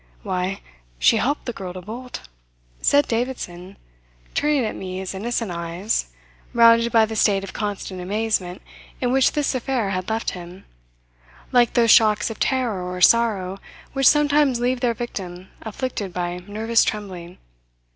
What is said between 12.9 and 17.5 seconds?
sorrow which sometimes leave their victim afflicted by nervous trembling.